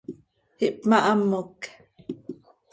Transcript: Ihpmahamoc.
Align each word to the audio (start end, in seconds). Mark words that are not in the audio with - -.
Ihpmahamoc. 0.65 1.61